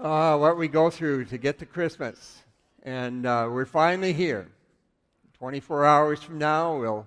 uh, 0.00 0.36
what 0.38 0.56
we 0.56 0.66
go 0.66 0.88
through 0.88 1.26
to 1.26 1.38
get 1.38 1.58
to 1.58 1.66
Christmas. 1.66 2.42
And 2.82 3.26
uh, 3.26 3.48
we're 3.50 3.66
finally 3.66 4.12
here. 4.12 4.48
24 5.38 5.84
hours 5.84 6.22
from 6.22 6.38
now, 6.38 6.78
we'll 6.78 7.06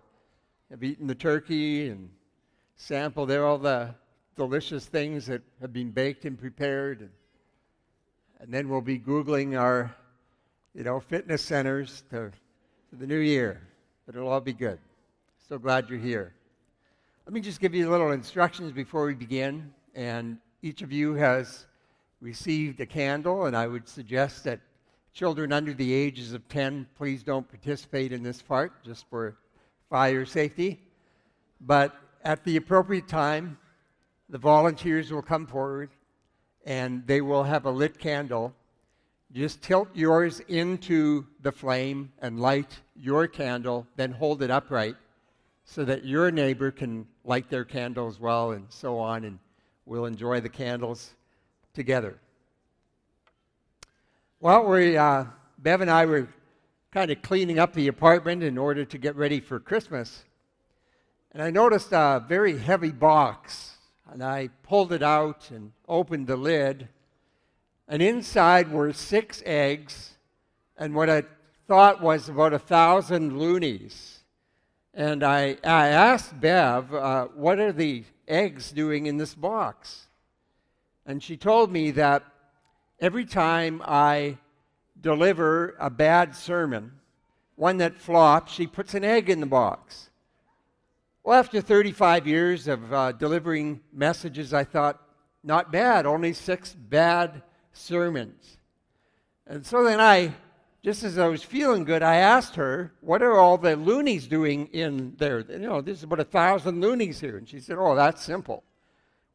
have 0.70 0.84
eaten 0.84 1.08
the 1.08 1.16
turkey 1.16 1.90
and 1.90 2.10
sampled 2.76 3.32
all 3.32 3.58
the 3.58 3.94
delicious 4.36 4.86
things 4.86 5.26
that 5.26 5.42
have 5.62 5.74
been 5.74 5.92
baked 5.92 6.26
and 6.26 6.40
prepared. 6.40 7.02
And, 7.02 7.10
and 8.40 8.54
then 8.54 8.70
we'll 8.70 8.82
be 8.82 9.00
Googling 9.00 9.60
our, 9.60 9.96
you 10.76 10.84
know, 10.84 11.00
fitness 11.00 11.42
centers 11.42 12.04
to, 12.12 12.32
to 12.90 12.96
the 12.96 13.08
new 13.08 13.20
year. 13.20 13.62
But 14.06 14.16
it'll 14.16 14.30
all 14.30 14.42
be 14.42 14.54
good. 14.54 14.80
So 15.50 15.58
glad 15.58 15.90
you're 15.90 16.00
here. 16.00 16.34
Let 17.26 17.34
me 17.34 17.42
just 17.42 17.60
give 17.60 17.74
you 17.74 17.90
a 17.90 17.92
little 17.92 18.12
instructions 18.12 18.72
before 18.72 19.06
we 19.06 19.16
begin. 19.16 19.74
And 19.96 20.38
each 20.62 20.82
of 20.82 20.92
you 20.92 21.14
has 21.14 21.66
received 22.24 22.80
a 22.80 22.86
candle, 22.86 23.48
and 23.48 23.56
I 23.56 23.68
would 23.68 23.88
suggest 23.88 24.46
that 24.46 24.62
children 25.14 25.52
under 25.52 25.74
the 25.74 25.94
ages 25.94 26.32
of 26.32 26.48
10, 26.48 26.88
please 26.96 27.22
don't 27.22 27.48
participate 27.48 28.14
in 28.14 28.24
this 28.24 28.42
part 28.42 28.82
just 28.84 29.06
for 29.10 29.36
fire 29.90 30.26
safety. 30.26 30.80
But 31.60 31.94
at 32.24 32.46
the 32.46 32.56
appropriate 32.56 33.10
time, 33.10 33.58
the 34.30 34.38
volunteers 34.38 35.12
will 35.12 35.22
come 35.22 35.46
forward 35.46 35.90
and 36.66 37.06
they 37.06 37.20
will 37.20 37.44
have 37.44 37.66
a 37.66 37.72
lit 37.72 38.00
candle. 38.00 38.56
Just 39.34 39.62
tilt 39.62 39.90
yours 39.94 40.40
into 40.48 41.26
the 41.42 41.52
flame 41.52 42.10
and 42.20 42.40
light 42.40 42.80
your 42.96 43.28
candle, 43.28 43.86
then 43.98 44.14
hold 44.14 44.42
it 44.42 44.50
upright 44.50 44.96
so 45.66 45.84
that 45.84 46.06
your 46.06 46.32
neighbor 46.32 46.72
can 46.72 47.06
light 47.26 47.50
their 47.50 47.66
candle 47.66 48.08
as 48.08 48.20
well, 48.20 48.52
and 48.52 48.66
so 48.70 48.98
on. 48.98 49.26
And 49.26 49.40
we'll 49.86 50.06
enjoy 50.06 50.40
the 50.40 50.50
candles 50.50 51.16
together. 51.74 52.20
Well, 54.40 54.66
we, 54.66 54.98
uh, 54.98 55.26
Bev 55.58 55.82
and 55.82 55.90
I 55.90 56.06
were 56.06 56.28
kind 56.92 57.10
of 57.10 57.22
cleaning 57.22 57.60
up 57.60 57.74
the 57.74 57.88
apartment 57.88 58.44
in 58.44 58.58
order 58.58 58.86
to 58.86 58.98
get 58.98 59.16
ready 59.16 59.40
for 59.40 59.60
Christmas. 59.60 60.24
And 61.32 61.42
I 61.42 61.50
noticed 61.50 61.92
a 61.92 62.24
very 62.28 62.58
heavy 62.58 62.92
box. 62.92 63.78
And 64.12 64.24
I 64.24 64.50
pulled 64.62 64.94
it 64.94 65.02
out 65.02 65.50
and 65.50 65.72
opened 65.88 66.28
the 66.28 66.36
lid. 66.36 66.90
And 67.88 68.02
inside 68.02 68.72
were 68.72 68.94
six 68.94 69.42
eggs 69.46 70.14
and 70.78 70.94
what 70.94 71.10
I 71.10 71.24
thought 71.68 72.02
was 72.02 72.30
about 72.30 72.54
a 72.54 72.60
thousand 72.60 73.40
loonies. 73.40 74.20
And 74.94 75.24
I, 75.24 75.58
I 75.64 75.88
asked 75.88 76.40
Bev, 76.40 76.94
uh, 76.94 77.26
what 77.36 77.60
are 77.60 77.72
the 77.72 78.04
eggs 78.28 78.72
doing 78.72 79.06
in 79.06 79.18
this 79.18 79.34
box? 79.34 80.08
And 81.06 81.22
she 81.22 81.38
told 81.38 81.72
me 81.72 81.92
that 81.92 82.24
every 83.00 83.26
time 83.26 83.82
I 83.86 84.38
deliver 85.00 85.76
a 85.80 85.90
bad 85.90 86.36
sermon, 86.36 86.94
one 87.56 87.78
that 87.78 88.00
flops, 88.00 88.54
she 88.54 88.68
puts 88.68 88.94
an 88.94 89.04
egg 89.04 89.30
in 89.30 89.40
the 89.40 89.46
box. 89.46 90.10
Well, 91.24 91.40
after 91.40 91.62
35 91.62 92.28
years 92.28 92.68
of 92.68 92.94
uh, 92.94 93.12
delivering 93.14 93.82
messages, 93.94 94.54
I 94.54 94.64
thought, 94.64 95.02
not 95.44 95.72
bad, 95.72 96.06
only 96.06 96.34
six 96.34 96.74
bad 96.74 97.44
sermons. 97.74 98.58
And 99.46 99.66
so 99.66 99.84
then 99.84 100.00
I, 100.00 100.34
just 100.84 101.04
as 101.04 101.18
I 101.18 101.28
was 101.28 101.44
feeling 101.44 101.84
good, 101.84 102.02
I 102.02 102.16
asked 102.16 102.56
her, 102.56 102.94
what 103.02 103.22
are 103.22 103.38
all 103.38 103.58
the 103.58 103.76
loonies 103.76 104.28
doing 104.28 104.68
in 104.68 105.16
there? 105.18 105.42
You 105.42 105.60
know, 105.60 105.82
there's 105.82 106.04
about 106.04 106.22
a 106.22 106.26
thousand 106.26 106.82
loonies 106.82 107.20
here. 107.20 107.38
And 107.38 107.48
she 107.48 107.60
said, 107.60 107.78
oh, 107.78 107.96
that's 107.96 108.24
simple. 108.24 108.64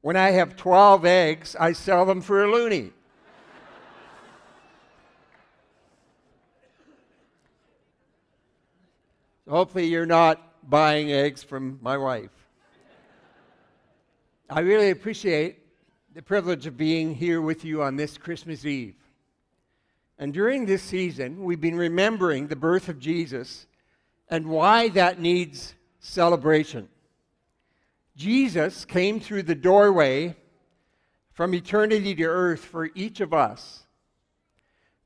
When 0.00 0.16
I 0.16 0.30
have 0.30 0.56
12 0.56 1.04
eggs, 1.04 1.56
I 1.58 1.72
sell 1.72 2.06
them 2.06 2.20
for 2.20 2.44
a 2.44 2.46
loonie. 2.46 2.92
Hopefully, 9.48 9.86
you're 9.86 10.06
not 10.06 10.68
buying 10.68 11.10
eggs 11.10 11.42
from 11.42 11.78
my 11.80 11.96
wife. 11.96 12.30
I 14.50 14.60
really 14.60 14.90
appreciate 14.90 15.58
the 16.14 16.22
privilege 16.22 16.66
of 16.66 16.76
being 16.76 17.14
here 17.14 17.40
with 17.40 17.64
you 17.64 17.82
on 17.82 17.96
this 17.96 18.18
Christmas 18.18 18.64
Eve. 18.64 18.94
And 20.18 20.32
during 20.32 20.66
this 20.66 20.82
season, 20.82 21.44
we've 21.44 21.60
been 21.60 21.76
remembering 21.76 22.48
the 22.48 22.56
birth 22.56 22.88
of 22.88 22.98
Jesus 22.98 23.66
and 24.28 24.46
why 24.46 24.88
that 24.90 25.20
needs 25.20 25.74
celebration. 26.00 26.88
Jesus 28.18 28.84
came 28.84 29.20
through 29.20 29.44
the 29.44 29.54
doorway 29.54 30.34
from 31.34 31.54
eternity 31.54 32.16
to 32.16 32.24
earth 32.24 32.64
for 32.64 32.90
each 32.96 33.20
of 33.20 33.32
us. 33.32 33.86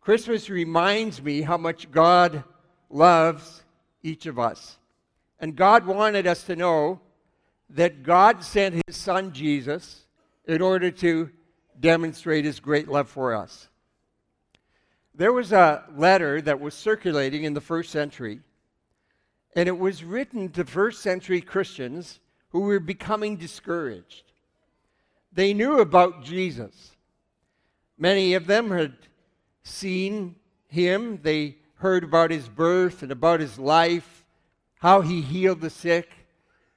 Christmas 0.01 0.49
reminds 0.49 1.23
me 1.23 1.43
how 1.43 1.59
much 1.59 1.91
God 1.91 2.43
loves 2.89 3.65
each 4.03 4.25
of 4.25 4.39
us. 4.39 4.79
And 5.41 5.55
God 5.55 5.85
wanted 5.85 6.27
us 6.27 6.45
to 6.45 6.57
know 6.57 7.01
that 7.69 8.03
God 8.03 8.43
sent 8.43 8.83
his 8.87 8.97
son 8.97 9.31
Jesus 9.35 10.07
in 10.47 10.63
order 10.63 10.91
to 10.91 11.29
demonstrate 11.79 12.47
his 12.47 12.61
great 12.61 12.89
love 12.89 13.11
for 13.11 13.35
us. 13.35 13.69
There 15.15 15.35
was 15.35 15.53
a 15.53 15.85
letter 15.95 16.41
that 16.41 16.61
was 16.61 16.73
circulating 16.73 17.45
in 17.45 17.53
the 17.53 17.61
first 17.61 17.91
century, 17.91 18.41
and 19.55 19.69
it 19.69 19.79
was 19.79 20.03
written 20.03 20.49
to 20.53 20.65
first 20.65 21.03
century 21.03 21.43
Christians 21.43 22.21
who 22.53 22.61
were 22.61 22.81
becoming 22.81 23.37
discouraged. 23.37 24.25
They 25.33 25.55
knew 25.55 25.81
about 25.81 26.23
Jesus. 26.23 26.95
Many 27.99 28.35
of 28.35 28.47
them 28.47 28.71
had 28.71 28.95
seen 29.63 30.37
him, 30.69 31.19
they 31.23 31.57
heard 31.77 32.05
about 32.05 32.31
his 32.31 32.49
birth 32.49 33.03
and 33.03 33.11
about 33.11 33.41
his 33.41 33.59
life, 33.59 34.25
how 34.81 35.01
he 35.01 35.23
healed 35.23 35.63
the 35.63 35.71
sick, 35.71 36.11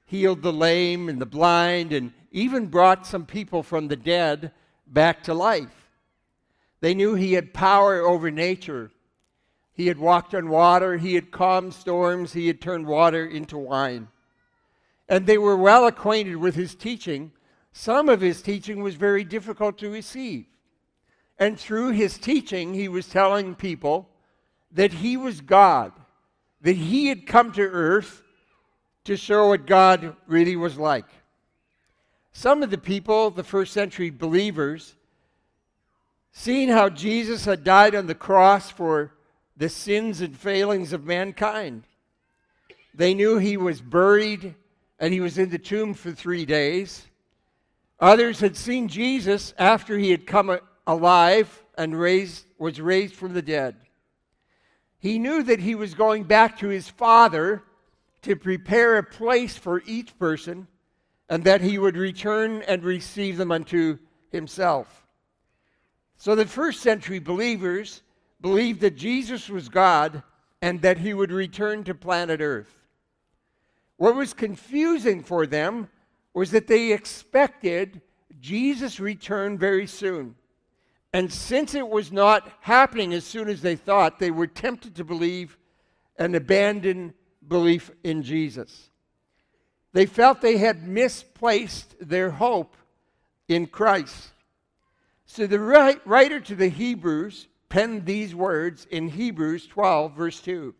healed 0.06 0.42
the 0.42 0.52
lame 0.52 1.08
and 1.08 1.20
the 1.20 1.26
blind, 1.26 1.92
and 1.92 2.12
even 2.32 2.66
brought 2.66 3.06
some 3.06 3.26
people 3.26 3.62
from 3.62 3.88
the 3.88 3.96
dead 3.96 4.52
back 4.86 5.22
to 5.24 5.34
life. 5.34 5.90
They 6.80 6.94
knew 6.94 7.14
he 7.14 7.34
had 7.34 7.52
power 7.52 8.00
over 8.00 8.30
nature. 8.30 8.90
He 9.72 9.88
had 9.88 9.98
walked 9.98 10.34
on 10.34 10.48
water, 10.48 10.96
he 10.96 11.14
had 11.14 11.30
calmed 11.30 11.74
storms, 11.74 12.32
he 12.32 12.46
had 12.46 12.62
turned 12.62 12.86
water 12.86 13.26
into 13.26 13.58
wine 13.58 14.08
and 15.08 15.26
they 15.26 15.38
were 15.38 15.56
well 15.56 15.86
acquainted 15.86 16.36
with 16.36 16.54
his 16.54 16.74
teaching. 16.74 17.32
Some 17.72 18.08
of 18.08 18.20
his 18.20 18.42
teaching 18.42 18.82
was 18.82 18.94
very 18.94 19.24
difficult 19.24 19.78
to 19.78 19.90
receive. 19.90 20.46
And 21.38 21.58
through 21.58 21.90
his 21.90 22.18
teaching, 22.18 22.74
he 22.74 22.88
was 22.88 23.08
telling 23.08 23.54
people 23.54 24.08
that 24.72 24.92
he 24.92 25.16
was 25.16 25.40
God, 25.40 25.92
that 26.62 26.76
he 26.76 27.06
had 27.06 27.26
come 27.26 27.52
to 27.52 27.62
earth 27.62 28.22
to 29.04 29.16
show 29.16 29.48
what 29.48 29.66
God 29.66 30.16
really 30.26 30.56
was 30.56 30.78
like. 30.78 31.06
Some 32.32 32.62
of 32.62 32.70
the 32.70 32.78
people, 32.78 33.30
the 33.30 33.44
first 33.44 33.72
century 33.72 34.10
believers, 34.10 34.94
seeing 36.32 36.68
how 36.68 36.88
Jesus 36.88 37.44
had 37.44 37.64
died 37.64 37.94
on 37.94 38.06
the 38.06 38.14
cross 38.14 38.70
for 38.70 39.12
the 39.56 39.68
sins 39.68 40.20
and 40.20 40.36
failings 40.36 40.92
of 40.92 41.04
mankind, 41.04 41.84
they 42.94 43.14
knew 43.14 43.38
he 43.38 43.56
was 43.56 43.80
buried 43.80 44.54
and 44.98 45.12
he 45.12 45.20
was 45.20 45.38
in 45.38 45.50
the 45.50 45.58
tomb 45.58 45.94
for 45.94 46.12
three 46.12 46.44
days. 46.44 47.06
Others 48.00 48.40
had 48.40 48.56
seen 48.56 48.88
Jesus 48.88 49.54
after 49.58 49.98
he 49.98 50.10
had 50.10 50.26
come 50.26 50.58
alive 50.86 51.64
and 51.76 51.98
raised, 51.98 52.46
was 52.58 52.80
raised 52.80 53.14
from 53.14 53.34
the 53.34 53.42
dead. 53.42 53.76
He 54.98 55.18
knew 55.18 55.42
that 55.42 55.60
he 55.60 55.74
was 55.74 55.94
going 55.94 56.24
back 56.24 56.58
to 56.58 56.68
his 56.68 56.88
Father 56.88 57.62
to 58.22 58.36
prepare 58.36 58.96
a 58.96 59.02
place 59.02 59.56
for 59.56 59.82
each 59.86 60.18
person 60.18 60.66
and 61.28 61.44
that 61.44 61.60
he 61.60 61.78
would 61.78 61.96
return 61.96 62.62
and 62.62 62.82
receive 62.82 63.36
them 63.36 63.52
unto 63.52 63.98
himself. 64.30 65.06
So 66.16 66.34
the 66.34 66.46
first 66.46 66.80
century 66.80 67.18
believers 67.18 68.02
believed 68.40 68.80
that 68.80 68.96
Jesus 68.96 69.48
was 69.48 69.68
God 69.68 70.22
and 70.62 70.80
that 70.82 70.98
he 70.98 71.14
would 71.14 71.30
return 71.30 71.84
to 71.84 71.94
planet 71.94 72.40
Earth. 72.40 72.74
What 73.96 74.14
was 74.14 74.34
confusing 74.34 75.22
for 75.22 75.46
them 75.46 75.88
was 76.34 76.50
that 76.50 76.66
they 76.66 76.92
expected 76.92 78.02
Jesus' 78.40 79.00
return 79.00 79.56
very 79.56 79.86
soon. 79.86 80.34
And 81.12 81.32
since 81.32 81.74
it 81.74 81.88
was 81.88 82.12
not 82.12 82.50
happening 82.60 83.14
as 83.14 83.24
soon 83.24 83.48
as 83.48 83.62
they 83.62 83.76
thought, 83.76 84.18
they 84.18 84.30
were 84.30 84.46
tempted 84.46 84.96
to 84.96 85.04
believe 85.04 85.56
and 86.18 86.34
abandon 86.34 87.14
belief 87.46 87.90
in 88.04 88.22
Jesus. 88.22 88.90
They 89.92 90.04
felt 90.04 90.42
they 90.42 90.58
had 90.58 90.86
misplaced 90.86 91.94
their 92.00 92.30
hope 92.30 92.76
in 93.48 93.66
Christ. 93.66 94.28
So 95.24 95.46
the 95.46 95.58
writer 96.04 96.40
to 96.40 96.54
the 96.54 96.68
Hebrews 96.68 97.48
penned 97.70 98.04
these 98.04 98.34
words 98.34 98.86
in 98.90 99.08
Hebrews 99.08 99.66
12, 99.66 100.12
verse 100.12 100.40
2. 100.40 100.74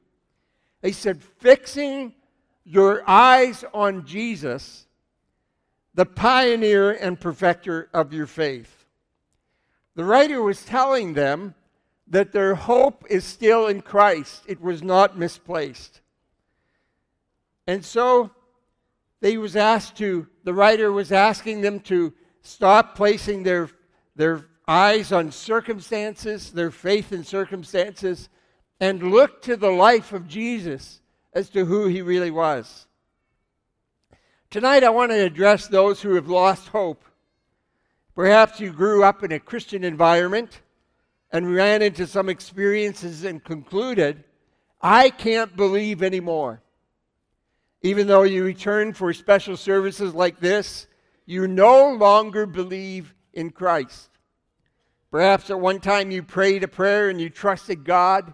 He 0.82 0.92
said, 0.92 1.22
Fixing 1.22 2.14
your 2.66 3.08
eyes 3.08 3.64
on 3.72 4.04
Jesus, 4.04 4.86
the 5.94 6.04
pioneer 6.04 6.90
and 6.90 7.18
perfecter 7.18 7.88
of 7.94 8.12
your 8.12 8.26
faith. 8.26 8.84
The 9.94 10.04
writer 10.04 10.42
was 10.42 10.64
telling 10.64 11.14
them 11.14 11.54
that 12.08 12.32
their 12.32 12.56
hope 12.56 13.04
is 13.08 13.24
still 13.24 13.68
in 13.68 13.82
Christ, 13.82 14.42
it 14.48 14.60
was 14.60 14.82
not 14.82 15.16
misplaced. 15.16 16.00
And 17.68 17.84
so 17.84 18.32
they 19.20 19.38
was 19.38 19.54
asked 19.54 19.96
to, 19.98 20.26
the 20.42 20.54
writer 20.54 20.90
was 20.90 21.12
asking 21.12 21.60
them 21.60 21.80
to 21.80 22.12
stop 22.42 22.96
placing 22.96 23.44
their, 23.44 23.70
their 24.16 24.44
eyes 24.66 25.12
on 25.12 25.30
circumstances, 25.30 26.50
their 26.50 26.72
faith 26.72 27.12
in 27.12 27.22
circumstances, 27.22 28.28
and 28.80 29.12
look 29.12 29.40
to 29.42 29.56
the 29.56 29.70
life 29.70 30.12
of 30.12 30.26
Jesus 30.26 31.00
as 31.36 31.50
to 31.50 31.66
who 31.66 31.86
he 31.86 32.00
really 32.00 32.30
was. 32.30 32.86
Tonight, 34.48 34.82
I 34.82 34.88
want 34.88 35.10
to 35.10 35.22
address 35.22 35.68
those 35.68 36.00
who 36.00 36.14
have 36.14 36.30
lost 36.30 36.68
hope. 36.68 37.04
Perhaps 38.14 38.58
you 38.58 38.72
grew 38.72 39.04
up 39.04 39.22
in 39.22 39.32
a 39.32 39.38
Christian 39.38 39.84
environment 39.84 40.62
and 41.30 41.54
ran 41.54 41.82
into 41.82 42.06
some 42.06 42.30
experiences 42.30 43.22
and 43.24 43.44
concluded, 43.44 44.24
I 44.80 45.10
can't 45.10 45.54
believe 45.54 46.02
anymore. 46.02 46.62
Even 47.82 48.06
though 48.06 48.22
you 48.22 48.42
return 48.42 48.94
for 48.94 49.12
special 49.12 49.58
services 49.58 50.14
like 50.14 50.40
this, 50.40 50.86
you 51.26 51.46
no 51.46 51.92
longer 51.92 52.46
believe 52.46 53.12
in 53.34 53.50
Christ. 53.50 54.08
Perhaps 55.10 55.50
at 55.50 55.60
one 55.60 55.80
time 55.80 56.10
you 56.10 56.22
prayed 56.22 56.62
a 56.62 56.68
prayer 56.68 57.10
and 57.10 57.20
you 57.20 57.28
trusted 57.28 57.84
God, 57.84 58.32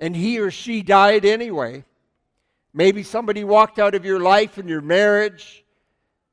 and 0.00 0.16
he 0.16 0.40
or 0.40 0.50
she 0.50 0.82
died 0.82 1.24
anyway. 1.24 1.84
Maybe 2.76 3.02
somebody 3.02 3.42
walked 3.42 3.78
out 3.78 3.94
of 3.94 4.04
your 4.04 4.20
life 4.20 4.58
and 4.58 4.68
your 4.68 4.82
marriage. 4.82 5.64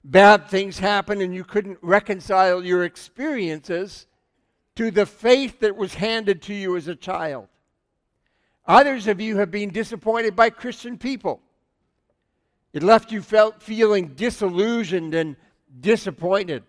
Bad 0.04 0.50
things 0.50 0.78
happened, 0.78 1.22
and 1.22 1.34
you 1.34 1.46
couldn't 1.46 1.78
reconcile 1.82 2.66
your 2.66 2.84
experiences 2.84 4.08
to 4.76 4.92
the 4.92 5.06
faith 5.06 5.62
that 5.62 5.78
was 5.78 5.94
handed 5.94 6.42
to 6.42 6.54
you 6.54 6.76
as 6.76 6.90
a 6.90 6.96
child. 6.98 7.48
Others 8.68 9.08
of 9.08 9.22
you 9.22 9.38
have 9.38 9.52
been 9.52 9.70
disappointed 9.70 10.36
by 10.36 10.50
Christian 10.50 10.98
people. 10.98 11.40
It 12.74 12.84
left 12.84 13.10
you 13.10 13.22
felt 13.22 13.64
feeling 13.64 14.10
disillusioned 14.10 15.14
and 15.14 15.38
disappointed. 15.80 16.64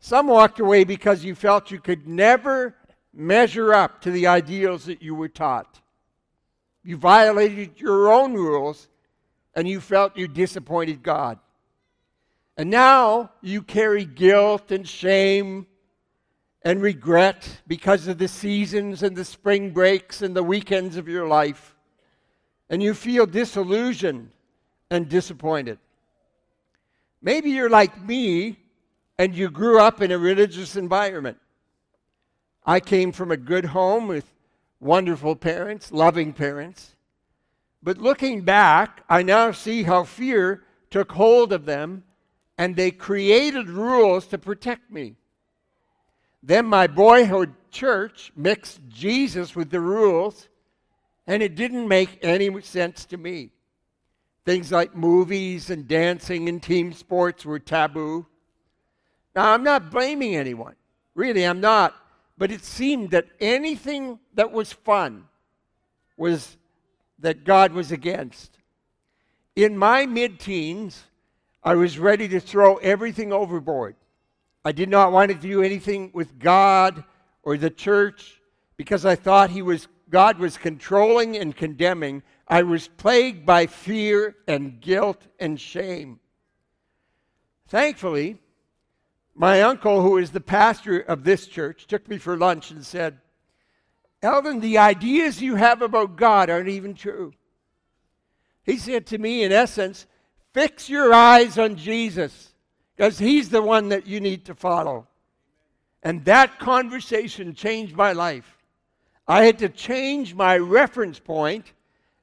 Some 0.00 0.26
walked 0.26 0.58
away 0.58 0.82
because 0.82 1.22
you 1.24 1.36
felt 1.36 1.70
you 1.70 1.78
could 1.78 2.08
never 2.08 2.74
measure 3.14 3.72
up 3.72 4.00
to 4.00 4.10
the 4.10 4.26
ideals 4.26 4.86
that 4.86 5.02
you 5.02 5.14
were 5.14 5.28
taught. 5.28 5.80
You 6.82 6.96
violated 6.96 7.80
your 7.80 8.12
own 8.12 8.34
rules 8.34 8.88
and 9.54 9.68
you 9.68 9.80
felt 9.80 10.16
you 10.16 10.28
disappointed 10.28 11.02
God. 11.02 11.38
And 12.56 12.70
now 12.70 13.30
you 13.40 13.62
carry 13.62 14.04
guilt 14.04 14.70
and 14.70 14.86
shame 14.86 15.66
and 16.62 16.82
regret 16.82 17.48
because 17.66 18.06
of 18.06 18.18
the 18.18 18.28
seasons 18.28 19.02
and 19.02 19.16
the 19.16 19.24
spring 19.24 19.70
breaks 19.70 20.22
and 20.22 20.36
the 20.36 20.42
weekends 20.42 20.96
of 20.96 21.08
your 21.08 21.26
life. 21.26 21.74
And 22.68 22.82
you 22.82 22.94
feel 22.94 23.26
disillusioned 23.26 24.30
and 24.90 25.08
disappointed. 25.08 25.78
Maybe 27.22 27.50
you're 27.50 27.70
like 27.70 28.02
me 28.02 28.58
and 29.18 29.34
you 29.34 29.50
grew 29.50 29.80
up 29.80 30.00
in 30.00 30.10
a 30.12 30.18
religious 30.18 30.76
environment. 30.76 31.38
I 32.64 32.80
came 32.80 33.12
from 33.12 33.30
a 33.30 33.36
good 33.36 33.64
home 33.66 34.06
with 34.06 34.30
wonderful 34.80 35.36
parents, 35.36 35.92
loving 35.92 36.32
parents. 36.32 36.96
But 37.82 37.98
looking 37.98 38.42
back, 38.42 39.04
I 39.08 39.22
now 39.22 39.52
see 39.52 39.84
how 39.84 40.04
fear 40.04 40.64
took 40.90 41.12
hold 41.12 41.52
of 41.52 41.64
them 41.66 42.04
and 42.58 42.76
they 42.76 42.90
created 42.90 43.70
rules 43.70 44.26
to 44.26 44.38
protect 44.38 44.90
me. 44.90 45.16
Then 46.42 46.66
my 46.66 46.86
boyhood 46.86 47.54
church 47.70 48.32
mixed 48.36 48.80
Jesus 48.88 49.54
with 49.54 49.70
the 49.70 49.80
rules, 49.80 50.48
and 51.26 51.42
it 51.42 51.54
didn't 51.54 51.88
make 51.88 52.18
any 52.22 52.60
sense 52.60 53.04
to 53.06 53.16
me. 53.16 53.50
Things 54.44 54.72
like 54.72 54.94
movies 54.94 55.70
and 55.70 55.86
dancing 55.86 56.48
and 56.48 56.62
team 56.62 56.92
sports 56.92 57.44
were 57.44 57.58
taboo. 57.58 58.26
Now, 59.34 59.52
I'm 59.52 59.62
not 59.62 59.90
blaming 59.90 60.34
anyone. 60.34 60.74
Really, 61.14 61.44
I'm 61.44 61.60
not. 61.60 61.94
But 62.40 62.50
it 62.50 62.64
seemed 62.64 63.10
that 63.10 63.26
anything 63.38 64.18
that 64.32 64.50
was 64.50 64.72
fun 64.72 65.24
was 66.16 66.56
that 67.18 67.44
God 67.44 67.72
was 67.72 67.92
against. 67.92 68.56
In 69.56 69.76
my 69.76 70.06
mid 70.06 70.40
teens, 70.40 71.04
I 71.62 71.74
was 71.74 71.98
ready 71.98 72.26
to 72.28 72.40
throw 72.40 72.76
everything 72.76 73.30
overboard. 73.30 73.94
I 74.64 74.72
did 74.72 74.88
not 74.88 75.12
want 75.12 75.30
to 75.30 75.36
do 75.36 75.62
anything 75.62 76.12
with 76.14 76.38
God 76.38 77.04
or 77.42 77.58
the 77.58 77.68
church 77.68 78.40
because 78.78 79.04
I 79.04 79.16
thought 79.16 79.50
he 79.50 79.60
was, 79.60 79.86
God 80.08 80.38
was 80.38 80.56
controlling 80.56 81.36
and 81.36 81.54
condemning. 81.54 82.22
I 82.48 82.62
was 82.62 82.88
plagued 82.88 83.44
by 83.44 83.66
fear 83.66 84.34
and 84.48 84.80
guilt 84.80 85.26
and 85.38 85.60
shame. 85.60 86.20
Thankfully, 87.68 88.38
my 89.40 89.62
uncle, 89.62 90.02
who 90.02 90.18
is 90.18 90.32
the 90.32 90.40
pastor 90.40 91.00
of 91.00 91.24
this 91.24 91.46
church, 91.46 91.86
took 91.86 92.06
me 92.06 92.18
for 92.18 92.36
lunch 92.36 92.70
and 92.70 92.84
said, 92.84 93.16
Eldon, 94.20 94.60
the 94.60 94.76
ideas 94.76 95.40
you 95.40 95.54
have 95.54 95.80
about 95.80 96.16
God 96.16 96.50
aren't 96.50 96.68
even 96.68 96.92
true. 96.92 97.32
He 98.64 98.76
said 98.76 99.06
to 99.06 99.16
me, 99.16 99.42
in 99.42 99.50
essence, 99.50 100.06
fix 100.52 100.90
your 100.90 101.14
eyes 101.14 101.56
on 101.56 101.76
Jesus 101.76 102.52
because 102.94 103.18
he's 103.18 103.48
the 103.48 103.62
one 103.62 103.88
that 103.88 104.06
you 104.06 104.20
need 104.20 104.44
to 104.44 104.54
follow. 104.54 105.06
And 106.02 106.22
that 106.26 106.58
conversation 106.58 107.54
changed 107.54 107.96
my 107.96 108.12
life. 108.12 108.58
I 109.26 109.44
had 109.44 109.58
to 109.60 109.70
change 109.70 110.34
my 110.34 110.58
reference 110.58 111.18
point, 111.18 111.72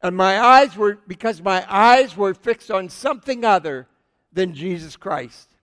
and 0.03 0.15
my 0.15 0.39
eyes 0.39 0.77
were, 0.77 0.99
because 1.07 1.41
my 1.41 1.65
eyes 1.67 2.15
were 2.15 2.35
fixed 2.35 2.69
on 2.69 2.89
something 2.89 3.43
other 3.43 3.87
than 4.31 4.53
Jesus 4.53 4.95
Christ. 4.95 5.56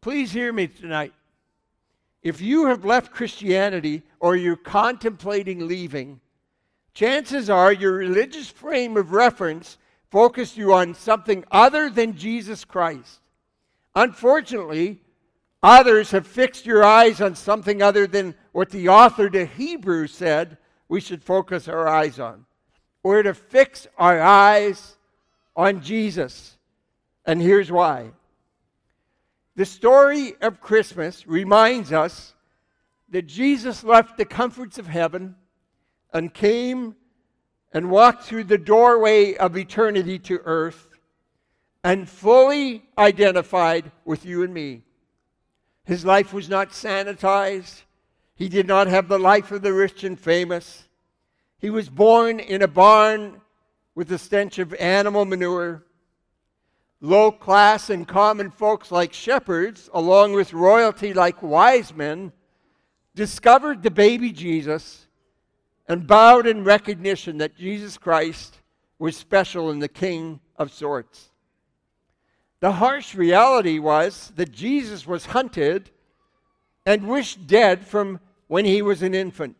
Please 0.00 0.32
hear 0.32 0.52
me 0.52 0.66
tonight. 0.66 1.12
If 2.22 2.40
you 2.40 2.66
have 2.66 2.84
left 2.84 3.12
Christianity 3.12 4.02
or 4.18 4.34
you're 4.34 4.56
contemplating 4.56 5.66
leaving, 5.66 6.20
chances 6.94 7.50
are 7.50 7.72
your 7.72 7.92
religious 7.92 8.48
frame 8.48 8.96
of 8.96 9.12
reference 9.12 9.76
focused 10.10 10.56
you 10.56 10.72
on 10.72 10.94
something 10.94 11.44
other 11.50 11.90
than 11.90 12.16
Jesus 12.16 12.64
Christ. 12.64 13.20
Unfortunately, 13.94 15.00
others 15.62 16.10
have 16.12 16.26
fixed 16.26 16.64
your 16.64 16.82
eyes 16.82 17.20
on 17.20 17.34
something 17.34 17.82
other 17.82 18.06
than 18.06 18.34
what 18.52 18.70
the 18.70 18.88
author 18.88 19.28
to 19.28 19.44
Hebrews 19.44 20.14
said 20.14 20.56
we 20.88 21.00
should 21.00 21.22
focus 21.22 21.68
our 21.68 21.86
eyes 21.86 22.18
on. 22.18 22.46
We're 23.02 23.22
to 23.22 23.34
fix 23.34 23.86
our 23.98 24.20
eyes 24.20 24.96
on 25.54 25.82
Jesus. 25.82 26.56
And 27.26 27.40
here's 27.40 27.70
why. 27.70 28.10
The 29.60 29.66
story 29.66 30.36
of 30.40 30.62
Christmas 30.62 31.26
reminds 31.26 31.92
us 31.92 32.32
that 33.10 33.26
Jesus 33.26 33.84
left 33.84 34.16
the 34.16 34.24
comforts 34.24 34.78
of 34.78 34.86
heaven 34.86 35.34
and 36.14 36.32
came 36.32 36.96
and 37.70 37.90
walked 37.90 38.22
through 38.22 38.44
the 38.44 38.56
doorway 38.56 39.34
of 39.34 39.58
eternity 39.58 40.18
to 40.20 40.40
earth 40.46 40.88
and 41.84 42.08
fully 42.08 42.84
identified 42.96 43.92
with 44.06 44.24
you 44.24 44.42
and 44.44 44.54
me. 44.54 44.80
His 45.84 46.06
life 46.06 46.32
was 46.32 46.48
not 46.48 46.70
sanitized. 46.70 47.82
He 48.34 48.48
did 48.48 48.66
not 48.66 48.86
have 48.86 49.08
the 49.08 49.18
life 49.18 49.52
of 49.52 49.60
the 49.60 49.74
rich 49.74 50.04
and 50.04 50.18
famous. 50.18 50.88
He 51.58 51.68
was 51.68 51.90
born 51.90 52.40
in 52.40 52.62
a 52.62 52.66
barn 52.66 53.42
with 53.94 54.08
the 54.08 54.16
stench 54.16 54.58
of 54.58 54.72
animal 54.76 55.26
manure. 55.26 55.84
Low 57.00 57.32
class 57.32 57.88
and 57.88 58.06
common 58.06 58.50
folks 58.50 58.92
like 58.92 59.12
shepherds, 59.12 59.88
along 59.94 60.34
with 60.34 60.52
royalty 60.52 61.14
like 61.14 61.42
wise 61.42 61.94
men, 61.94 62.32
discovered 63.14 63.82
the 63.82 63.90
baby 63.90 64.32
Jesus 64.32 65.06
and 65.88 66.06
bowed 66.06 66.46
in 66.46 66.62
recognition 66.62 67.38
that 67.38 67.56
Jesus 67.56 67.96
Christ 67.96 68.58
was 68.98 69.16
special 69.16 69.70
and 69.70 69.82
the 69.82 69.88
king 69.88 70.40
of 70.56 70.72
sorts. 70.72 71.30
The 72.60 72.72
harsh 72.72 73.14
reality 73.14 73.78
was 73.78 74.32
that 74.36 74.52
Jesus 74.52 75.06
was 75.06 75.24
hunted 75.26 75.90
and 76.84 77.08
wished 77.08 77.46
dead 77.46 77.86
from 77.86 78.20
when 78.46 78.66
he 78.66 78.82
was 78.82 79.02
an 79.02 79.14
infant. 79.14 79.56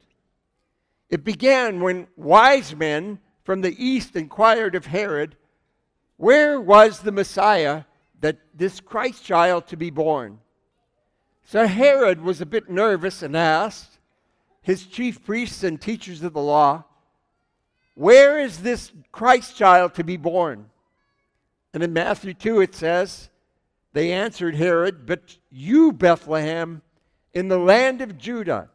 It 1.08 1.24
began 1.24 1.80
when 1.80 2.06
wise 2.16 2.76
men 2.76 3.18
from 3.42 3.62
the 3.62 3.74
east 3.84 4.14
inquired 4.14 4.74
of 4.74 4.86
Herod, 4.86 5.36
Where 6.20 6.60
was 6.60 7.00
the 7.00 7.12
Messiah 7.12 7.84
that 8.20 8.36
this 8.54 8.78
Christ 8.78 9.24
child 9.24 9.66
to 9.68 9.76
be 9.78 9.88
born? 9.88 10.38
So 11.44 11.66
Herod 11.66 12.20
was 12.20 12.42
a 12.42 12.46
bit 12.46 12.68
nervous 12.68 13.22
and 13.22 13.34
asked 13.34 13.98
his 14.60 14.84
chief 14.84 15.24
priests 15.24 15.64
and 15.64 15.80
teachers 15.80 16.22
of 16.22 16.34
the 16.34 16.42
law, 16.42 16.84
Where 17.94 18.38
is 18.38 18.58
this 18.58 18.92
Christ 19.12 19.56
child 19.56 19.94
to 19.94 20.04
be 20.04 20.18
born? 20.18 20.68
And 21.72 21.82
in 21.82 21.94
Matthew 21.94 22.34
2, 22.34 22.60
it 22.60 22.74
says, 22.74 23.30
They 23.94 24.12
answered 24.12 24.56
Herod, 24.56 25.06
But 25.06 25.38
you, 25.50 25.90
Bethlehem, 25.90 26.82
in 27.32 27.48
the 27.48 27.58
land 27.58 28.02
of 28.02 28.18
Judah 28.18 28.68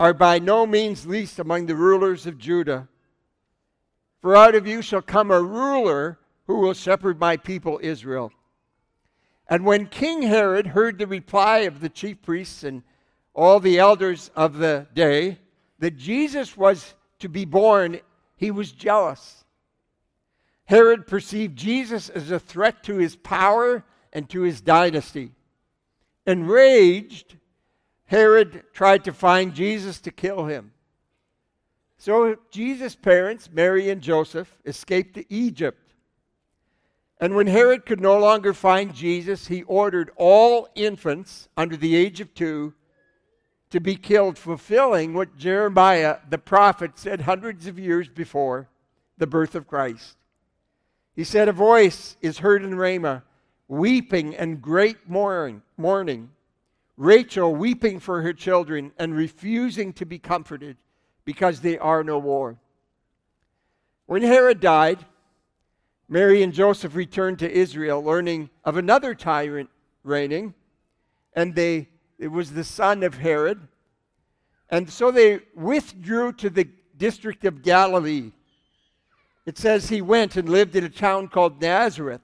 are 0.00 0.12
by 0.12 0.40
no 0.40 0.66
means 0.66 1.06
least 1.06 1.38
among 1.38 1.66
the 1.66 1.76
rulers 1.76 2.26
of 2.26 2.36
Judah. 2.36 2.88
For 4.20 4.34
out 4.34 4.56
of 4.56 4.66
you 4.66 4.82
shall 4.82 5.02
come 5.02 5.30
a 5.30 5.40
ruler 5.40 6.18
who 6.46 6.58
will 6.58 6.74
shepherd 6.74 7.18
my 7.18 7.36
people 7.36 7.80
Israel. 7.82 8.32
And 9.48 9.64
when 9.64 9.86
King 9.86 10.22
Herod 10.22 10.68
heard 10.68 10.98
the 10.98 11.06
reply 11.06 11.58
of 11.60 11.80
the 11.80 11.88
chief 11.88 12.22
priests 12.22 12.64
and 12.64 12.82
all 13.34 13.60
the 13.60 13.78
elders 13.78 14.30
of 14.34 14.58
the 14.58 14.86
day 14.94 15.38
that 15.78 15.96
Jesus 15.96 16.56
was 16.56 16.94
to 17.18 17.28
be 17.28 17.44
born, 17.44 18.00
he 18.36 18.50
was 18.50 18.72
jealous. 18.72 19.44
Herod 20.66 21.06
perceived 21.06 21.56
Jesus 21.56 22.08
as 22.08 22.30
a 22.30 22.38
threat 22.38 22.82
to 22.84 22.96
his 22.96 23.16
power 23.16 23.84
and 24.12 24.28
to 24.30 24.42
his 24.42 24.60
dynasty. 24.60 25.32
Enraged, 26.26 27.36
Herod 28.06 28.64
tried 28.72 29.04
to 29.04 29.12
find 29.12 29.54
Jesus 29.54 30.00
to 30.00 30.10
kill 30.10 30.46
him. 30.46 30.72
So 31.98 32.36
Jesus' 32.50 32.96
parents, 32.96 33.50
Mary 33.52 33.90
and 33.90 34.00
Joseph, 34.00 34.56
escaped 34.64 35.14
to 35.14 35.32
Egypt. 35.32 35.78
And 37.20 37.34
when 37.34 37.46
Herod 37.46 37.86
could 37.86 38.00
no 38.00 38.18
longer 38.18 38.52
find 38.52 38.94
Jesus, 38.94 39.46
he 39.46 39.62
ordered 39.62 40.10
all 40.16 40.68
infants 40.74 41.48
under 41.56 41.76
the 41.76 41.94
age 41.94 42.20
of 42.20 42.34
two 42.34 42.74
to 43.70 43.80
be 43.80 43.96
killed, 43.96 44.38
fulfilling 44.38 45.14
what 45.14 45.36
Jeremiah 45.36 46.18
the 46.28 46.38
prophet 46.38 46.92
said 46.98 47.22
hundreds 47.22 47.66
of 47.66 47.78
years 47.78 48.08
before 48.08 48.68
the 49.18 49.26
birth 49.26 49.54
of 49.54 49.66
Christ. 49.66 50.16
He 51.14 51.24
said, 51.24 51.48
A 51.48 51.52
voice 51.52 52.16
is 52.20 52.38
heard 52.38 52.64
in 52.64 52.76
Ramah, 52.76 53.22
weeping 53.68 54.34
and 54.34 54.60
great 54.60 55.08
mourning. 55.08 56.30
Rachel 56.96 57.54
weeping 57.54 57.98
for 58.00 58.22
her 58.22 58.32
children 58.32 58.92
and 58.98 59.16
refusing 59.16 59.92
to 59.94 60.04
be 60.04 60.18
comforted 60.18 60.76
because 61.24 61.60
they 61.60 61.78
are 61.78 62.04
no 62.04 62.20
more. 62.20 62.56
When 64.06 64.22
Herod 64.22 64.60
died, 64.60 65.04
Mary 66.08 66.42
and 66.42 66.52
Joseph 66.52 66.94
returned 66.94 67.38
to 67.38 67.50
Israel, 67.50 68.02
learning 68.02 68.50
of 68.64 68.76
another 68.76 69.14
tyrant 69.14 69.70
reigning, 70.02 70.54
and 71.32 71.54
they, 71.54 71.88
it 72.18 72.28
was 72.28 72.52
the 72.52 72.64
son 72.64 73.02
of 73.02 73.14
Herod. 73.14 73.66
And 74.68 74.90
so 74.90 75.10
they 75.10 75.40
withdrew 75.54 76.32
to 76.34 76.50
the 76.50 76.68
district 76.96 77.44
of 77.44 77.62
Galilee. 77.62 78.32
It 79.46 79.58
says 79.58 79.88
he 79.88 80.00
went 80.00 80.36
and 80.36 80.48
lived 80.48 80.76
in 80.76 80.84
a 80.84 80.88
town 80.88 81.28
called 81.28 81.60
Nazareth 81.60 82.20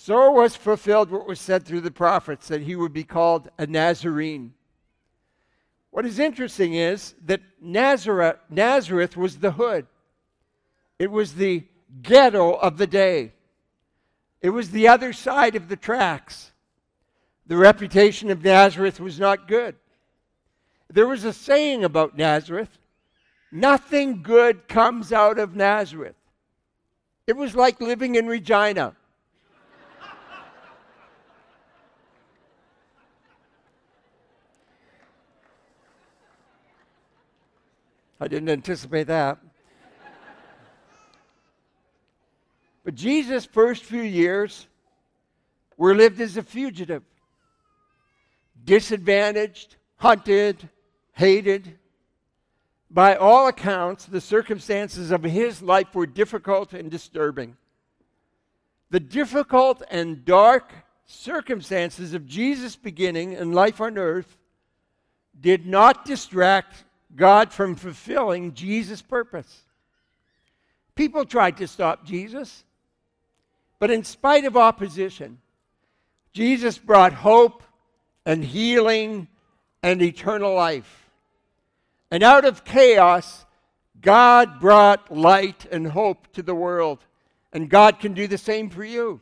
so 0.00 0.30
was 0.30 0.54
fulfilled 0.54 1.10
what 1.10 1.26
was 1.26 1.40
said 1.40 1.64
through 1.64 1.80
the 1.80 1.90
prophets 1.90 2.46
that 2.46 2.60
he 2.60 2.76
would 2.76 2.92
be 2.92 3.02
called 3.02 3.50
a 3.58 3.66
Nazarene. 3.66 4.54
What 5.90 6.06
is 6.06 6.20
interesting 6.20 6.74
is 6.74 7.16
that 7.24 7.40
Nazareth, 7.60 8.36
Nazareth 8.48 9.16
was 9.16 9.38
the 9.38 9.50
hood, 9.50 9.88
it 11.00 11.10
was 11.10 11.34
the 11.34 11.64
ghetto 12.02 12.52
of 12.52 12.78
the 12.78 12.86
day, 12.86 13.32
it 14.40 14.50
was 14.50 14.70
the 14.70 14.88
other 14.88 15.12
side 15.12 15.56
of 15.56 15.68
the 15.68 15.76
tracks. 15.76 16.52
The 17.46 17.56
reputation 17.56 18.30
of 18.30 18.44
Nazareth 18.44 19.00
was 19.00 19.18
not 19.18 19.48
good. 19.48 19.74
There 20.90 21.08
was 21.08 21.24
a 21.24 21.32
saying 21.32 21.84
about 21.84 22.16
Nazareth 22.16 22.78
nothing 23.50 24.22
good 24.22 24.68
comes 24.68 25.12
out 25.12 25.38
of 25.38 25.56
Nazareth. 25.56 26.14
It 27.26 27.36
was 27.36 27.54
like 27.54 27.80
living 27.80 28.14
in 28.14 28.26
Regina. 28.26 28.94
I 38.20 38.28
didn't 38.28 38.50
anticipate 38.50 39.06
that. 39.08 39.38
But 42.88 42.94
Jesus' 42.94 43.44
first 43.44 43.84
few 43.84 44.00
years 44.00 44.66
were 45.76 45.94
lived 45.94 46.22
as 46.22 46.38
a 46.38 46.42
fugitive, 46.42 47.02
disadvantaged, 48.64 49.76
hunted, 49.96 50.70
hated. 51.12 51.78
By 52.90 53.14
all 53.16 53.46
accounts, 53.46 54.06
the 54.06 54.22
circumstances 54.22 55.10
of 55.10 55.22
his 55.22 55.60
life 55.60 55.94
were 55.94 56.06
difficult 56.06 56.72
and 56.72 56.90
disturbing. 56.90 57.58
The 58.88 59.00
difficult 59.00 59.82
and 59.90 60.24
dark 60.24 60.72
circumstances 61.04 62.14
of 62.14 62.26
Jesus' 62.26 62.74
beginning 62.74 63.34
and 63.34 63.54
life 63.54 63.82
on 63.82 63.98
earth 63.98 64.38
did 65.38 65.66
not 65.66 66.06
distract 66.06 66.84
God 67.14 67.52
from 67.52 67.74
fulfilling 67.74 68.54
Jesus' 68.54 69.02
purpose. 69.02 69.64
People 70.94 71.26
tried 71.26 71.58
to 71.58 71.68
stop 71.68 72.06
Jesus, 72.06 72.64
but 73.78 73.90
in 73.90 74.04
spite 74.04 74.44
of 74.44 74.56
opposition, 74.56 75.38
Jesus 76.32 76.78
brought 76.78 77.12
hope 77.12 77.62
and 78.24 78.44
healing 78.44 79.28
and 79.82 80.02
eternal 80.02 80.54
life. 80.54 81.10
And 82.10 82.22
out 82.22 82.44
of 82.44 82.64
chaos, 82.64 83.44
God 84.00 84.60
brought 84.60 85.14
light 85.14 85.66
and 85.70 85.86
hope 85.86 86.32
to 86.32 86.42
the 86.42 86.54
world. 86.54 87.04
And 87.52 87.68
God 87.68 88.00
can 88.00 88.14
do 88.14 88.26
the 88.26 88.38
same 88.38 88.70
for 88.70 88.84
you. 88.84 89.20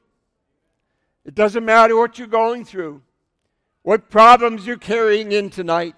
It 1.25 1.35
doesn't 1.35 1.65
matter 1.65 1.97
what 1.97 2.19
you're 2.19 2.29
going 2.29 2.65
through, 2.65 3.03
what 3.83 4.11
problems 4.11 4.67
you're 4.67 4.77
carrying 4.77 5.33
in 5.33 5.51
tonight. 5.51 5.97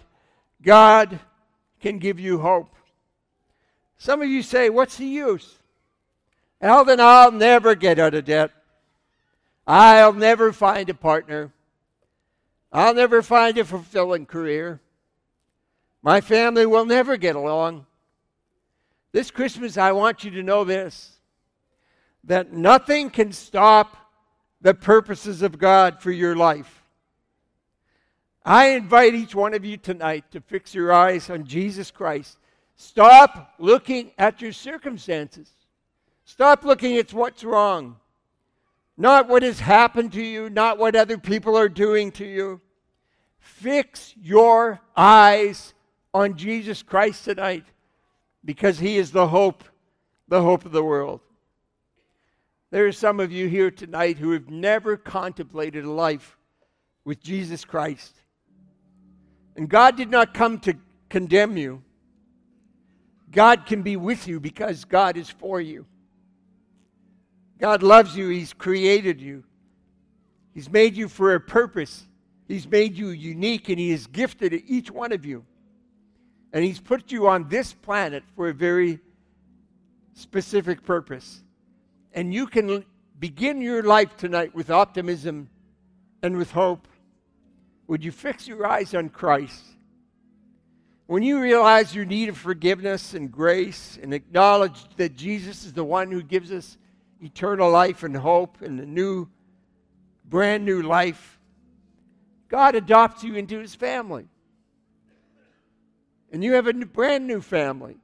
God 0.62 1.21
can 1.81 1.99
give 1.99 2.19
you 2.19 2.38
hope. 2.38 2.75
Some 3.99 4.23
of 4.23 4.29
you 4.29 4.43
say, 4.43 4.71
What's 4.71 4.97
the 4.97 5.07
use? 5.07 5.58
Then 6.61 7.00
I'll 7.00 7.33
never 7.33 7.75
get 7.75 7.99
out 7.99 8.15
of 8.15 8.25
debt. 8.25 8.50
I'll 9.67 10.12
never 10.12 10.53
find 10.53 10.88
a 10.88 10.95
partner. 10.95 11.53
I'll 12.73 12.95
never 12.95 13.23
find 13.23 13.57
a 13.59 13.65
fulfilling 13.65 14.27
career. 14.27 14.81
My 16.03 16.21
family 16.21 16.67
will 16.67 16.87
never 16.87 17.17
get 17.17 17.37
along. 17.37 17.87
This 19.12 19.31
Christmas, 19.31 19.77
I 19.77 19.93
want 19.93 20.25
you 20.25 20.31
to 20.33 20.43
know 20.43 20.65
this 20.65 21.15
that 22.25 22.53
nothing 22.53 23.09
can 23.09 23.33
stop 23.33 23.97
the 24.61 24.75
purposes 24.75 25.41
of 25.41 25.59
God 25.59 26.03
for 26.03 26.11
your 26.11 26.37
life. 26.37 26.83
I 28.45 28.71
invite 28.71 29.15
each 29.15 29.35
one 29.35 29.55
of 29.55 29.65
you 29.65 29.77
tonight 29.77 30.25
to 30.33 30.41
fix 30.41 30.75
your 30.75 30.93
eyes 30.93 31.31
on 31.31 31.45
Jesus 31.45 31.91
Christ. 31.91 32.37
Stop 32.77 33.55
looking 33.59 34.12
at 34.19 34.43
your 34.43 34.53
circumstances. 34.53 35.50
Stop 36.28 36.62
looking 36.62 36.99
at 36.99 37.14
what's 37.14 37.42
wrong. 37.42 37.97
Not 38.99 39.28
what 39.28 39.42
has 39.42 39.61
happened 39.61 40.12
to 40.12 40.23
you, 40.23 40.50
not 40.50 40.76
what 40.76 40.94
other 40.94 41.16
people 41.16 41.56
are 41.56 41.70
doing 41.70 42.12
to 42.12 42.26
you. 42.26 42.61
Fix 43.40 44.14
your 44.20 44.78
eyes 44.94 45.73
on 46.12 46.37
Jesus 46.37 46.82
Christ 46.82 47.25
tonight 47.25 47.64
because 48.44 48.78
he 48.78 48.99
is 48.99 49.11
the 49.11 49.26
hope, 49.26 49.64
the 50.28 50.42
hope 50.42 50.66
of 50.66 50.73
the 50.73 50.85
world. 50.85 51.20
There 52.70 52.87
are 52.87 52.92
some 52.92 53.20
of 53.20 53.32
you 53.32 53.49
here 53.49 53.70
tonight 53.70 54.18
who 54.18 54.32
have 54.32 54.50
never 54.50 54.99
contemplated 54.99 55.87
a 55.87 55.90
life 55.90 56.37
with 57.06 57.23
Jesus 57.23 57.64
Christ. 57.64 58.20
And 59.56 59.66
God 59.66 59.97
did 59.97 60.11
not 60.11 60.35
come 60.35 60.58
to 60.61 60.75
condemn 61.08 61.56
you. 61.56 61.82
God 63.32 63.64
can 63.64 63.80
be 63.80 63.97
with 63.97 64.28
you 64.28 64.38
because 64.40 64.85
God 64.85 65.16
is 65.16 65.30
for 65.30 65.58
you. 65.58 65.87
God 67.59 67.83
loves 67.83 68.17
you. 68.17 68.29
He's 68.29 68.53
created 68.53 69.21
you. 69.21 69.45
He's 70.55 70.71
made 70.71 70.97
you 70.97 71.09
for 71.09 71.35
a 71.35 71.41
purpose. 71.41 72.07
He's 72.47 72.69
made 72.69 72.97
you 72.97 73.09
unique 73.09 73.69
and 73.69 73.79
He 73.79 73.91
has 73.91 74.07
gifted 74.07 74.53
each 74.67 74.91
one 74.91 75.12
of 75.12 75.25
you. 75.25 75.45
And 76.53 76.65
He's 76.65 76.81
put 76.81 77.12
you 77.12 77.29
on 77.29 77.49
this 77.49 77.73
planet 77.73 78.25
for 78.35 78.49
a 78.49 78.55
very 78.55 79.00
specific 80.15 80.83
purpose. 80.83 81.43
And 82.12 82.33
you 82.33 82.47
can 82.47 82.85
begin 83.19 83.61
your 83.61 83.83
life 83.83 84.17
tonight 84.17 84.55
with 84.55 84.71
optimism 84.71 85.49
and 86.23 86.37
with 86.37 86.50
hope. 86.50 86.88
Would 87.87 88.05
you 88.05 88.12
fix 88.12 88.47
your 88.49 88.67
eyes 88.67 88.95
on 88.95 89.09
Christ? 89.09 89.62
When 91.07 91.23
you 91.23 91.41
realize 91.41 91.95
your 91.95 92.05
need 92.05 92.29
of 92.29 92.37
forgiveness 92.37 93.15
and 93.15 93.33
grace 93.33 93.99
and 94.03 94.12
acknowledge 94.12 94.85
that 94.97 95.17
Jesus 95.17 95.65
is 95.65 95.73
the 95.73 95.85
one 95.85 96.11
who 96.11 96.23
gives 96.23 96.53
us 96.53 96.77
eternal 97.23 97.71
life 97.71 98.03
and 98.03 98.17
hope 98.17 98.63
and 98.63 98.81
a 98.81 98.87
new, 98.87 99.29
brand 100.25 100.65
new 100.65 100.83
life, 100.83 101.39
God 102.49 102.75
adopts 102.75 103.23
you 103.23 103.35
into 103.35 103.59
his 103.59 103.75
family. 103.75 104.27
And 106.33 106.45
you 106.45 106.55
have 106.55 106.67
a 106.67 106.73
brand 106.73 107.27
new 107.27 107.41
family, 107.41 107.97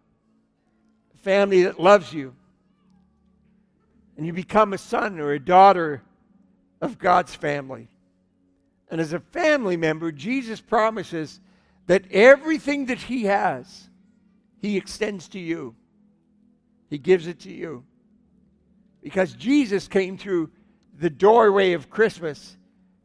a 1.14 1.18
family 1.18 1.64
that 1.64 1.80
loves 1.80 2.12
you. 2.12 2.34
And 4.16 4.26
you 4.26 4.32
become 4.32 4.72
a 4.72 4.78
son 4.78 5.18
or 5.18 5.32
a 5.32 5.40
daughter 5.40 6.02
of 6.80 6.98
God's 6.98 7.34
family. 7.34 7.88
And 8.90 9.00
as 9.00 9.12
a 9.12 9.20
family 9.20 9.76
member, 9.76 10.12
Jesus 10.12 10.60
promises 10.60 11.40
that 11.86 12.10
everything 12.10 12.86
that 12.86 12.98
He 12.98 13.24
has, 13.24 13.88
He 14.60 14.76
extends 14.76 15.28
to 15.28 15.38
you. 15.38 15.74
He 16.88 16.98
gives 16.98 17.26
it 17.26 17.40
to 17.40 17.52
you. 17.52 17.84
Because 19.04 19.34
Jesus 19.34 19.86
came 19.86 20.16
through 20.16 20.50
the 20.98 21.10
doorway 21.10 21.74
of 21.74 21.90
Christmas 21.90 22.56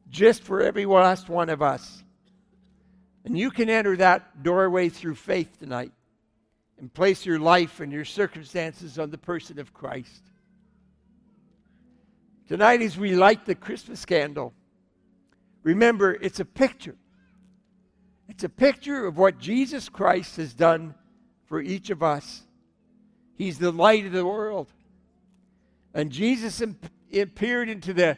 just 0.10 0.41
for 0.41 0.62
every 0.62 0.86
last 0.86 1.27
one 1.27 1.50
of 1.50 1.62
us. 1.62 2.03
And 3.25 3.38
you 3.38 3.51
can 3.51 3.70
enter 3.70 3.98
that 3.98 4.41
doorway 4.41 4.88
through 4.88 5.15
faith 5.15 5.60
tonight 5.60 5.91
and 6.79 6.91
place 6.91 7.25
your 7.25 7.38
life 7.38 7.82
and 7.82 7.91
your 7.91 8.06
circumstances 8.06 8.98
on 8.98 9.12
the 9.12 9.18
person 9.18 9.60
of 9.60 9.74
Christ. 9.74 10.24
Tonight, 12.48 12.82
as 12.82 12.98
we 12.98 13.13
light 13.13 13.46
the 13.46 13.53
Christmas 13.53 14.06
candle, 14.06 14.53
remember 15.63 16.13
it's 16.13 16.39
a 16.39 16.46
picture. 16.46 16.96
It's 18.29 18.46
a 18.46 18.50
picture 18.50 19.06
of 19.06 19.18
what 19.18 19.38
Jesus 19.38 19.89
Christ 19.89 20.38
has 20.38 20.53
done 20.53 20.96
for 21.46 21.62
each 21.62 21.89
of 21.89 22.01
us. 22.01 22.44
He's 23.36 23.60
the 23.60 23.72
light 23.72 24.06
of 24.06 24.13
the 24.13 24.25
world. 24.25 24.72
And 25.93 26.12
Jesus 26.12 26.62
appeared 27.12 27.69
into 27.69 27.93
the 27.93 28.17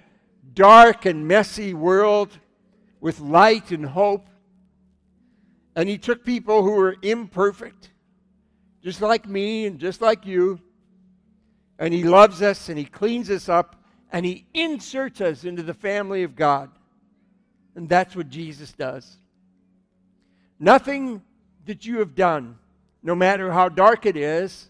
dark 0.54 1.06
and 1.06 1.28
messy 1.28 1.74
world 1.74 2.38
with 3.00 3.20
light 3.20 3.72
and 3.72 3.86
hope. 3.86 4.28
And 5.75 5.88
he 5.88 5.98
took 5.98 6.25
people 6.25 6.63
who 6.63 6.72
were 6.72 6.98
imperfect, 7.01 7.90
just 8.84 9.01
like 9.01 9.28
me 9.28 9.66
and 9.66 9.80
just 9.80 10.01
like 10.01 10.25
you. 10.25 10.60
And 11.80 11.94
he 11.94 12.04
loves 12.04 12.42
us 12.42 12.70
and 12.70 12.78
he 12.78 12.86
cleans 12.86 13.30
us 13.30 13.48
up 13.50 13.75
and 14.12 14.25
he 14.25 14.46
inserts 14.54 15.22
us 15.22 15.46
into 15.46 15.63
the 15.63 15.74
family 15.74 16.24
of 16.24 16.36
God. 16.36 16.70
And 17.75 17.88
that's 17.88 18.16
what 18.16 18.30
Jesus 18.30 18.74
does. 18.74 19.18
Nothing 20.60 21.22
that 21.66 21.86
you 21.86 22.00
have 22.00 22.16
done, 22.16 22.58
no 23.01 23.16
matter 23.16 23.51
how 23.51 23.70
dark 23.70 24.06
it 24.06 24.18
is, 24.18 24.70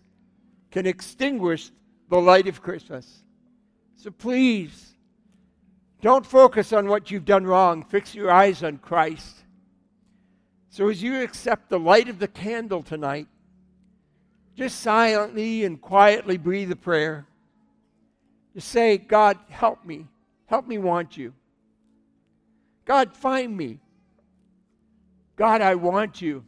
can 0.70 0.86
extinguish 0.86 1.72
the 2.12 2.20
light 2.20 2.46
of 2.50 2.62
Christmas. 2.62 3.24
So 3.96 4.12
please, 4.12 4.96
don't 6.02 6.26
focus 6.26 6.74
on 6.74 6.90
what 6.90 7.10
you've 7.10 7.24
done 7.24 7.46
wrong. 7.46 7.86
Fix 7.86 8.14
your 8.14 8.30
eyes 8.30 8.64
on 8.64 8.80
Christ. 8.80 9.38
So 10.70 10.90
as 10.90 11.02
you 11.02 11.22
accept 11.22 11.70
the 11.70 11.80
light 11.80 12.10
of 12.10 12.20
the 12.20 12.28
candle 12.28 12.84
tonight, 12.84 13.28
just 14.58 14.82
silently 14.82 15.64
and 15.64 15.80
quietly 15.80 16.38
breathe 16.38 16.70
a 16.74 16.76
prayer. 16.76 17.26
Just 18.54 18.68
say, 18.68 18.98
God, 18.98 19.40
help 19.48 19.86
me. 19.86 20.06
Help 20.48 20.68
me 20.68 20.78
want 20.80 21.16
you. 21.16 21.34
God, 22.84 23.16
find 23.16 23.56
me. 23.56 23.80
God, 25.38 25.62
I 25.62 25.76
want 25.76 26.22
you. 26.22 26.44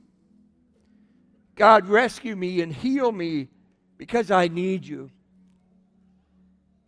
God, 1.55 1.87
rescue 1.87 2.35
me 2.35 2.59
and 2.59 2.73
heal 2.73 3.13
me 3.13 3.47
because 3.97 4.29
I 4.29 4.49
need 4.49 4.85
you. 4.85 5.09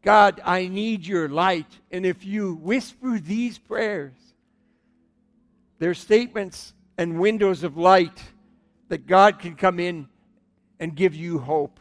God, 0.05 0.39
I 0.45 0.67
need 0.67 1.07
your 1.07 1.27
light. 1.27 1.65
And 1.91 2.05
if 2.05 2.24
you 2.24 2.53
whisper 2.62 3.19
these 3.19 3.57
prayers, 3.57 4.13
they're 5.79 5.95
statements 5.95 6.74
and 6.95 7.19
windows 7.19 7.63
of 7.63 7.75
light 7.75 8.24
that 8.89 9.07
God 9.07 9.39
can 9.39 9.55
come 9.55 9.79
in 9.79 10.07
and 10.79 10.95
give 10.95 11.15
you 11.15 11.39
hope. 11.39 11.79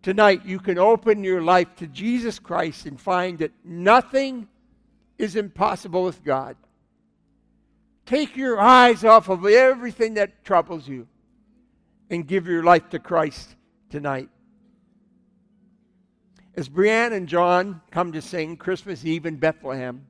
Tonight, 0.00 0.46
you 0.46 0.58
can 0.58 0.78
open 0.78 1.22
your 1.22 1.42
life 1.42 1.68
to 1.76 1.86
Jesus 1.86 2.38
Christ 2.38 2.86
and 2.86 2.98
find 2.98 3.38
that 3.40 3.52
nothing 3.62 4.48
is 5.18 5.36
impossible 5.36 6.04
with 6.04 6.24
God. 6.24 6.56
Take 8.06 8.38
your 8.38 8.58
eyes 8.58 9.04
off 9.04 9.28
of 9.28 9.44
everything 9.46 10.14
that 10.14 10.44
troubles 10.44 10.88
you 10.88 11.06
and 12.08 12.26
give 12.26 12.46
your 12.46 12.62
life 12.62 12.88
to 12.88 12.98
Christ 12.98 13.54
tonight. 13.90 14.30
As 16.54 16.68
Brianne 16.68 17.12
and 17.12 17.26
John 17.26 17.80
come 17.90 18.12
to 18.12 18.20
sing 18.20 18.56
Christmas 18.56 19.04
Eve 19.04 19.24
in 19.24 19.36
Bethlehem, 19.36 20.06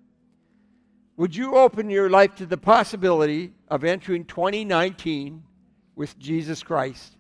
would 1.17 1.37
you 1.37 1.55
open 1.55 1.89
your 1.89 2.11
life 2.11 2.35
to 2.37 2.47
the 2.47 2.57
possibility 2.57 3.53
of 3.69 3.85
entering 3.85 4.25
2019 4.25 5.45
with 5.95 6.19
Jesus 6.19 6.63
Christ? 6.63 7.17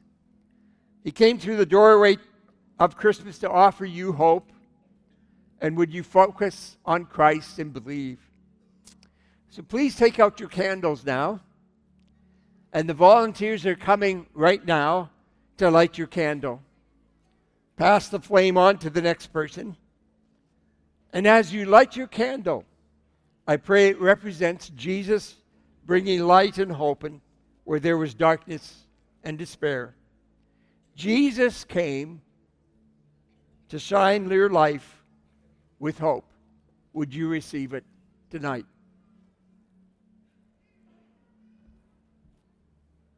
He 1.04 1.12
came 1.12 1.38
through 1.38 1.56
the 1.56 1.66
doorway 1.66 2.16
of 2.80 2.96
Christmas 2.96 3.38
to 3.38 3.50
offer 3.50 3.84
you 3.84 4.12
hope. 4.12 4.50
And 5.60 5.76
would 5.76 5.94
you 5.94 6.02
focus 6.02 6.76
on 6.84 7.04
Christ 7.04 7.60
and 7.60 7.72
believe? 7.72 8.18
So 9.50 9.62
please 9.62 9.94
take 9.94 10.18
out 10.18 10.40
your 10.40 10.48
candles 10.48 11.06
now. 11.06 11.40
And 12.72 12.88
the 12.88 12.94
volunteers 12.94 13.66
are 13.66 13.76
coming 13.76 14.26
right 14.34 14.64
now 14.64 15.10
to 15.58 15.70
light 15.70 15.96
your 15.96 16.08
candle. 16.08 16.60
Pass 17.76 18.08
the 18.08 18.20
flame 18.20 18.56
on 18.56 18.78
to 18.78 18.90
the 18.90 19.02
next 19.02 19.28
person. 19.28 19.76
And 21.12 21.26
as 21.26 21.52
you 21.52 21.64
light 21.66 21.96
your 21.96 22.06
candle, 22.06 22.64
I 23.46 23.56
pray 23.56 23.88
it 23.88 24.00
represents 24.00 24.70
Jesus 24.70 25.36
bringing 25.84 26.22
light 26.22 26.58
and 26.58 26.70
hope 26.70 27.04
where 27.64 27.80
there 27.80 27.98
was 27.98 28.14
darkness 28.14 28.86
and 29.24 29.36
despair. 29.36 29.94
Jesus 30.94 31.64
came 31.64 32.22
to 33.68 33.78
shine 33.78 34.30
your 34.30 34.50
life 34.50 35.02
with 35.78 35.98
hope. 35.98 36.30
Would 36.92 37.14
you 37.14 37.28
receive 37.28 37.72
it 37.72 37.84
tonight? 38.30 38.66